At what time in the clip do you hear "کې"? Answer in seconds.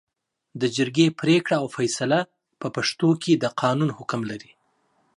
3.23-3.33